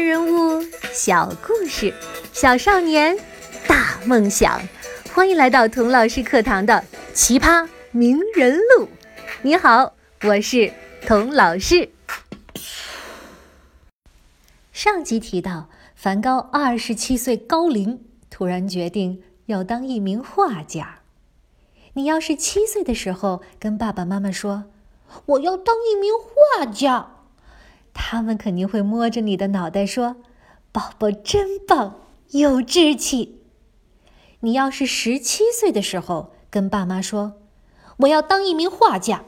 [0.00, 1.92] 人物小故事，
[2.32, 3.16] 小少年
[3.68, 4.60] 大梦想。
[5.12, 6.74] 欢迎来到童老师课堂的
[7.12, 8.84] 《奇葩名人录》。
[9.42, 9.92] 你好，
[10.22, 10.72] 我是
[11.06, 11.90] 童老师。
[14.72, 21.00] 上集提到，梵高二十七岁高龄，突然决定要当一名画家。
[21.92, 24.64] 你要是七岁的时候跟爸爸妈妈说
[25.26, 27.16] ：“我要当一名画家。”
[27.92, 30.16] 他们肯定会摸着你的脑袋说
[30.72, 31.96] ：“宝宝真棒，
[32.30, 33.42] 有志气。”
[34.40, 37.34] 你要是十七岁的时候跟爸妈说
[37.98, 39.24] ：“我要当一名画家。”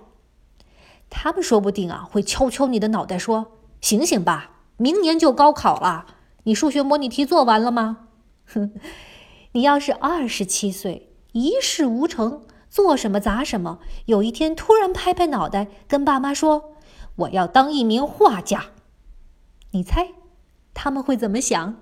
[1.10, 6.06] 他们说不定啊会敲敲你的脑袋说：“醒醒吧，明年就高考了，
[6.44, 8.08] 你数学模拟题做完了吗？”
[8.46, 8.72] 哼，
[9.52, 16.70] 你要是二十七岁，一事无成，做什么砸什么，有一天突然拍拍脑袋跟爸妈说。
[17.16, 18.66] 我要当一名画家，
[19.72, 20.08] 你猜
[20.72, 21.76] 他们会怎么想？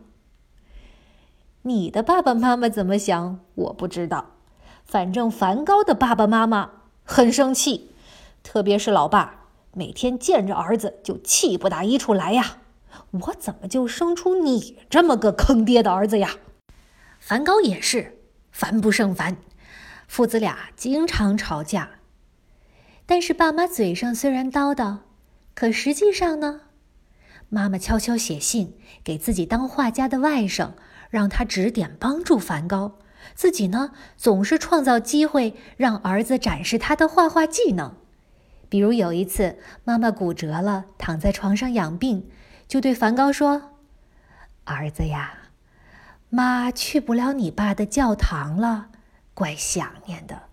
[1.63, 3.41] 你的爸爸妈妈怎么想？
[3.55, 4.33] 我不知道。
[4.85, 6.71] 反正梵高的爸爸妈妈
[7.05, 7.93] 很生气，
[8.43, 12.59] 特别是老爸，每天见着儿子就气不打一处来呀！
[13.11, 16.31] 我怎么就生出你这么个坑爹的儿子呀？
[17.21, 18.19] 梵高也是
[18.51, 19.37] 烦不胜烦，
[20.09, 21.91] 父子俩经常吵架。
[23.07, 24.99] 但是爸妈嘴上虽然叨叨。
[25.61, 26.63] 可实际上呢，
[27.51, 30.71] 妈妈悄悄写信给自己当画家的外甥，
[31.11, 32.97] 让他指点帮助梵高。
[33.35, 37.95] 自己呢，总是创造机会让儿子展示他的画画技能。
[38.71, 42.31] 比如有一次，妈妈骨折了，躺在床上养病，
[42.67, 43.73] 就对梵高说
[44.65, 45.51] ：“儿子呀，
[46.31, 48.89] 妈去不了你爸的教堂了，
[49.35, 50.45] 怪想念的。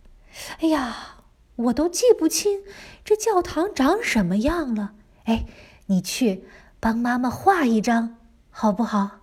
[0.60, 1.14] 哎呀。”
[1.58, 2.62] 我都记不清
[3.04, 4.94] 这教堂长什么样了。
[5.28, 5.45] 哎，
[5.88, 6.45] 你去
[6.80, 8.16] 帮妈妈画一张，
[8.50, 9.20] 好不好？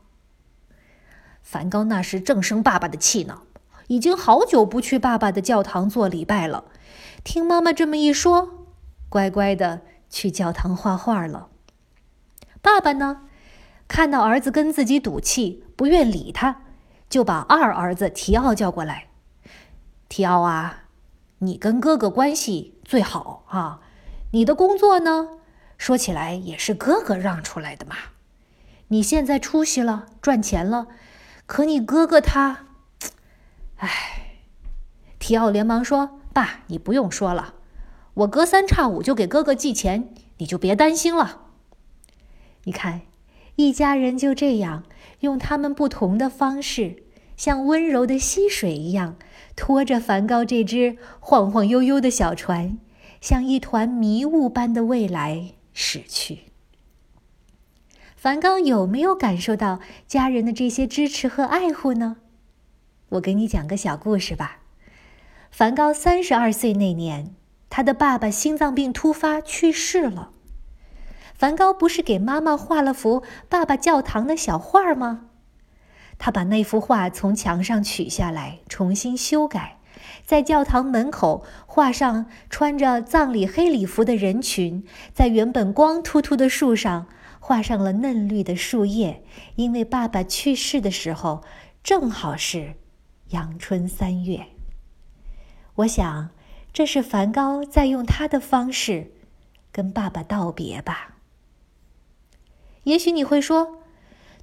[1.43, 3.41] 梵高那时正生爸爸的气呢，
[3.87, 6.65] 已经好久不去爸爸的教堂做礼拜了。
[7.25, 8.67] 听妈妈这么一说，
[9.09, 11.49] 乖乖的去教堂画画了。
[12.61, 13.23] 爸爸呢，
[13.89, 16.61] 看到儿子跟自己赌气，不愿理他，
[17.09, 19.07] 就把二儿子提奥叫过来。
[20.09, 20.81] 提奥啊。
[21.39, 23.81] 你跟哥哥关系最好啊，
[24.31, 25.29] 你的工作呢，
[25.85, 27.95] 说起来也是哥哥让出来的嘛。
[28.89, 30.87] 你现在出息了，赚钱了，
[31.45, 32.69] 可你哥哥他，
[33.77, 34.39] 哎，
[35.19, 37.57] 提奥连忙说：“爸，你不用说了，
[38.15, 40.09] 我隔三差五就给哥哥寄钱，
[40.39, 41.49] 你就别担心了。”
[42.65, 43.03] 你看，
[43.57, 44.85] 一家人就这样
[45.21, 47.03] 用他们不同的方式。
[47.37, 49.17] 像温柔的溪水一样，
[49.55, 52.79] 拖着梵高这只晃晃悠悠的小船，
[53.21, 56.45] 像一团迷雾般的未来驶去。
[58.17, 62.17] 梵高有没有感受到家人的这些支持和爱护呢？
[63.11, 64.61] 我给你讲个小故事吧。
[65.51, 67.35] 梵高三十二岁那年，
[67.69, 70.31] 他的爸爸心脏病突发去世了。
[71.35, 75.27] 梵高不是给妈妈画了幅爸爸教堂的小画吗？
[76.17, 79.79] 他把那幅画从墙上取下来，重新修改，
[80.25, 87.07] 在教堂门口画上穿着葬礼黑礼服的人群，在原本光秃秃的树上
[87.39, 89.23] 画上了嫩绿的树叶，
[89.57, 91.43] 因为爸爸去世的时候
[91.83, 92.75] 正好是
[93.31, 94.47] 阳春三月。
[95.75, 96.31] 我想，
[96.73, 99.13] 这是梵高在用他的方式
[99.71, 101.17] 跟爸爸道别吧。
[102.85, 103.79] 也许你会说，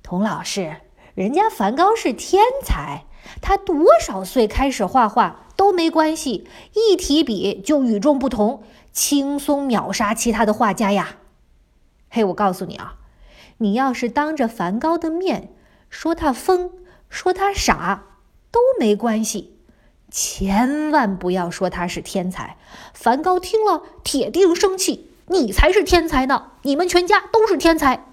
[0.04, 0.82] 童老师。
[1.14, 3.04] 人家梵高是天才，
[3.42, 11.18] 他多少岁开始画画都没关系，一提笔就与众不同，轻松秒杀其他的画家呀！
[12.10, 12.96] 嘿，我告诉你啊，
[13.58, 15.54] 你要是当着梵高的面
[15.90, 16.72] 说他疯，
[17.10, 18.04] 说他傻，
[18.52, 19.58] 都没关系，
[20.10, 22.58] 千万不要说他是天才。
[22.94, 28.06] 梵高听了铁定生气，你才是天才呢，你们全家都是天才。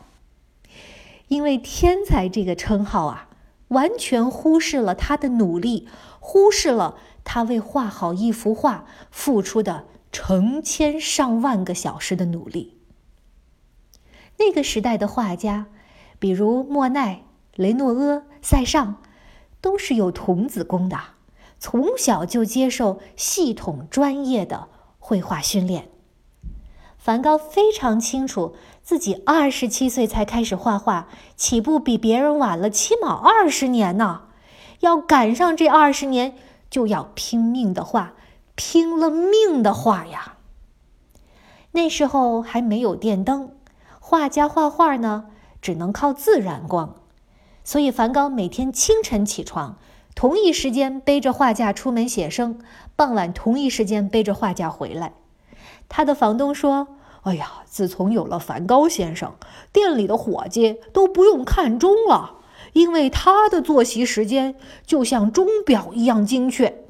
[1.28, 3.27] 因为“天才”这个称号啊，
[3.68, 5.88] 完全忽视了他的努力，
[6.20, 12.78] 忽视了他为画好一幅画付出的成千上万个小时的努力。
[14.38, 15.66] 那个时代的画家，
[16.18, 17.24] 比如莫奈、
[17.54, 19.02] 雷诺阿、塞尚，
[19.60, 20.98] 都是有童子功的，
[21.58, 24.68] 从小就接受系统专业的
[24.98, 25.90] 绘画训练。
[26.96, 28.54] 梵高非常清楚，
[28.88, 34.22] 自己二十七岁才开始画画，起步比别人晚了起码二十年呢。
[34.80, 36.34] 要赶上这二十年，
[36.70, 38.14] 就要拼命的画，
[38.54, 40.36] 拼了命的画呀。
[41.72, 43.52] 那时候还没有电灯，
[44.00, 45.26] 画家画画呢，
[45.60, 46.94] 只能靠自然光。
[47.62, 49.76] 所以梵高每天清晨起床，
[50.14, 52.58] 同一时间背着画架出门写生，
[52.96, 55.12] 傍晚同一时间背着画架回来。
[55.90, 56.88] 他的房东说
[57.28, 59.34] ：“哎呀，自从有了梵高先生，
[59.72, 62.36] 店里的伙计都不用看钟了。”
[62.74, 64.54] 因为他的作息时间
[64.84, 66.84] 就像钟表一样精确。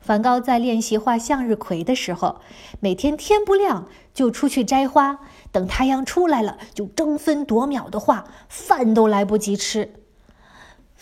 [0.00, 2.40] 梵高在练习画向日葵的时候，
[2.80, 5.20] 每天天不亮就出去摘花，
[5.52, 9.94] 等太阳出来了就争分夺秒的画，饭都来不及吃。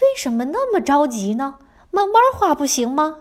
[0.00, 1.56] 为什么那么着急呢？
[1.90, 3.16] 慢慢画不行吗？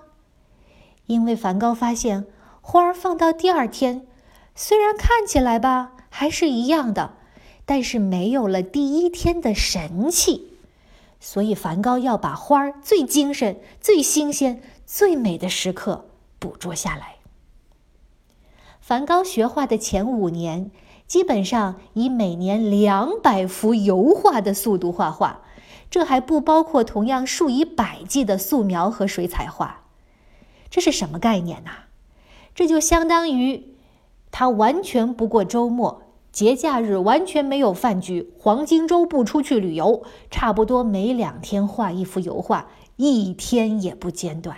[1.06, 2.26] 因为梵高发现，
[2.62, 4.08] 花儿放到第二天，
[4.56, 7.16] 虽然看起来吧还是一样的。
[7.66, 10.58] 但是没有了第一天的神气，
[11.22, 16.10] 所以梵高要把花儿最精神、最新鲜、最美的时刻
[16.40, 17.16] 捕捉下来。
[18.82, 20.72] 梵高学画的前五年，
[21.08, 25.44] 基本上以每年两百幅油画的速度画画，
[25.90, 29.86] 这还不包括同样数以百计的素描和水彩画。
[30.70, 31.72] 这是什么概念呢？
[32.54, 33.73] 这就相当于
[34.34, 36.02] 他完全不过周末。
[36.32, 40.02] 节假日完全没有饭局，黄金周不出去旅游，
[40.32, 44.58] 差不多每两天画一幅油画，一天也不间断。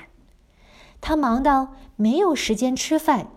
[1.02, 3.28] 他忙到没有时间吃饭，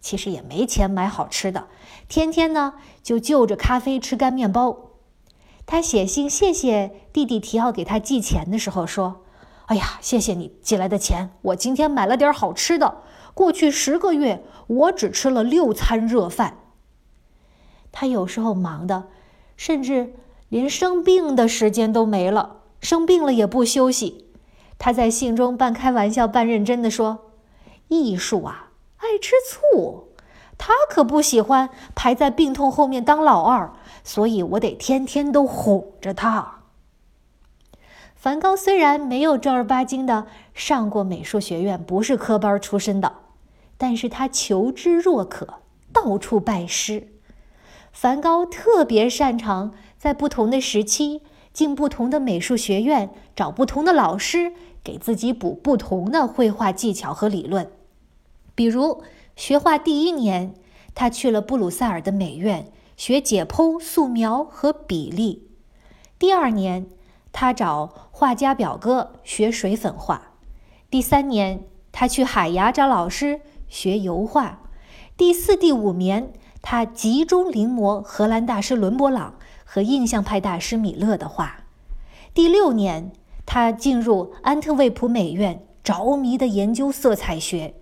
[0.00, 1.68] 其实也没钱买好吃的，
[2.08, 4.90] 天天呢就就着咖啡吃干面包。
[5.64, 9.22] 他写信谢谢弟弟提奥给他寄钱的时候说
[9.66, 13.02] ：“哎呀，谢谢你寄来的钱，我今天买了点好吃的。
[13.34, 16.58] 过去十个月，我只吃了六餐热饭。”
[17.92, 19.08] 他有时候忙的，
[19.56, 20.14] 甚至
[20.48, 22.62] 连生病的时间都没了。
[22.80, 24.26] 生病了也不休息。
[24.78, 27.30] 他在信中半开玩笑半认真的说
[27.88, 30.08] ：“艺术啊，爱吃醋。
[30.58, 33.72] 他可不喜欢排在病痛后面当老二，
[34.02, 36.60] 所以我得天天都哄着他。”
[38.16, 43.12] 梵高虽然没有正儿八经的上过美术学院，不是科班出身的，
[43.76, 45.60] 但是他求知若渴，
[45.92, 47.08] 到处拜师。
[47.92, 51.22] 梵高特别擅长在不同的时期
[51.52, 57.70] 进不同的美术学院，找不同的老师，给自己补不同的绘画技巧和理论。
[58.56, 59.02] 比如
[59.36, 60.54] 学画第一年，
[60.94, 65.48] 他去了布鲁塞尔的美院学解剖、素描和比例；
[66.18, 66.86] 第二年，
[67.32, 70.32] 他找画家表哥学水粉画；
[70.90, 73.40] 第三年，他去海牙找老师
[73.74, 74.60] 学油画；
[75.16, 76.32] 第四、第五年。
[76.66, 79.34] 他集中临摹荷兰大师伦勃朗
[79.66, 81.64] 和印象派大师米勒的画。
[82.32, 83.12] 第六年，
[83.44, 87.74] 他进入安特卫普美院，着迷的研究色彩学。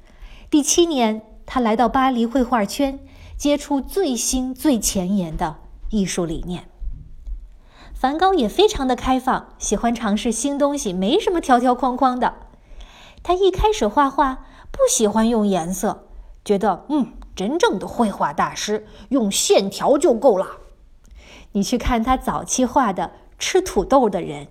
[0.50, 2.99] 第七年，他来到巴黎绘画圈，
[3.37, 5.59] 接触最新最前沿的
[5.91, 6.65] 艺术理念。
[7.94, 12.35] 梵高也非常的开放，喜欢尝试新东西，没什么条条框框的。
[13.23, 16.09] 他一开始画画不喜欢用颜色，
[16.45, 17.13] 觉得嗯。
[17.35, 20.59] 真正的绘画大师用线条就够了。
[21.53, 24.49] 你去看他早期画的吃土豆的人，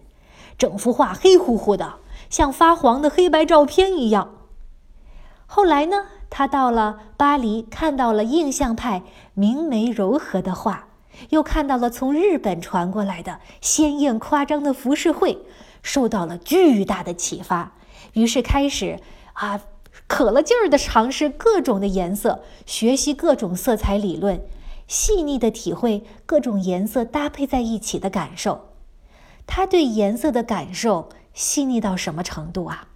[0.58, 1.98] 整幅画黑乎乎的，
[2.28, 4.34] 像发黄的黑白照片一样。
[5.46, 9.04] 后来呢，他到了巴黎，看到了印象派
[9.36, 10.88] 明媚柔和的画，
[11.30, 15.38] 又看到了从日本传过来的鲜艳夸张的浮世绘，
[15.84, 17.74] 受到了巨大的启发，
[18.14, 19.00] 于是开始
[19.34, 19.62] 啊。
[20.12, 24.42] 可了劲儿的尝试各种的颜色，学习各种色彩理论，
[24.86, 28.74] 细腻的体会各种颜色搭配在一起的感受。
[29.48, 32.90] 他对颜色的感受细腻到什么程度啊？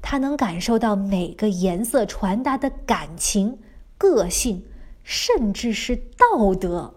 [0.00, 3.58] 他能感受到每个颜色传达的感情、
[3.98, 4.64] 个性，
[5.04, 6.94] 甚至是道德。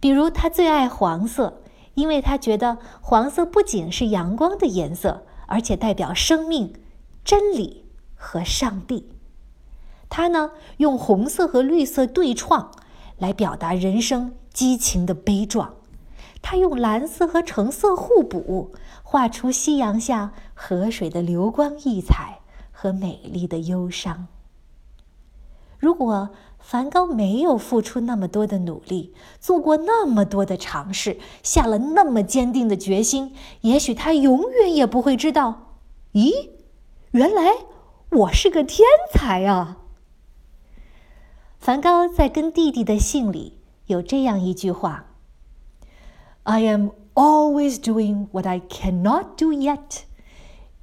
[0.00, 1.60] 比如，他最爱黄色，
[1.92, 6.72] 因为他觉得黄色不仅是阳光的颜色，而且代表生命、
[7.22, 7.79] 真理。
[8.22, 9.08] 和上帝，
[10.10, 12.70] 他呢用红色和绿色对创，
[13.16, 15.76] 来表达人生激情的悲壮；
[16.42, 18.72] 他用蓝色和橙色互补，
[19.02, 24.26] 画出夕阳下河水的流光溢彩和美丽的忧伤。
[25.78, 35.78] 如果梵高没有付出那么多的努力，做过那么多的尝试，下了那么坚定的决心，也许他永远也不会知道，
[36.12, 36.50] 咦，
[37.12, 37.50] 原来。
[38.10, 39.78] 我是个天才啊！
[41.60, 45.14] 梵高在跟弟弟的信里有这样一句话
[46.42, 50.00] ：“I am always doing what I cannot do yet,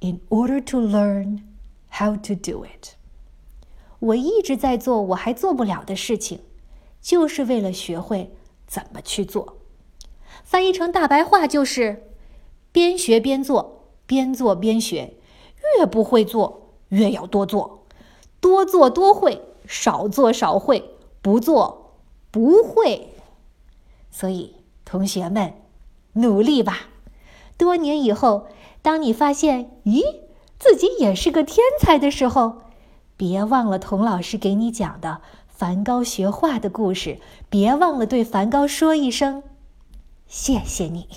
[0.00, 1.42] in order to learn
[1.90, 2.94] how to do it。”
[4.00, 6.40] 我一直在做我还做不了的事情，
[7.02, 8.34] 就是为了学会
[8.66, 9.58] 怎么去做。
[10.42, 12.10] 翻译成大白话就是
[12.72, 15.18] ：“边学边做，边做边学，
[15.76, 17.86] 越不会做越要多做，
[18.40, 21.94] 多做多会，少做少会，不做
[22.30, 23.14] 不会。”
[24.10, 25.54] 所以，同学们，
[26.14, 26.88] 努力吧！
[27.56, 28.46] 多年以后，
[28.82, 30.02] 当你发现，咦，
[30.58, 32.62] 自己也是个天才的时候，
[33.16, 39.42] 别忘了童老师给你讲的梵高学画的故事，别忘了对梵高说一声。
[40.26, 41.08] 谢谢你，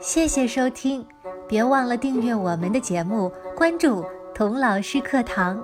[0.00, 1.06] 谢谢收听，
[1.48, 5.58] 别忘了订阅我们的节目，关注童老师课堂。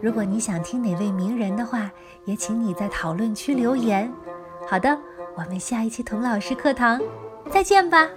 [0.00, 1.90] 如果你想听哪位名人的话，
[2.24, 4.10] 也请你在讨论区留言。
[4.68, 4.96] 好的，
[5.34, 7.00] 我们下一期童老师课堂
[7.50, 8.08] 再见吧。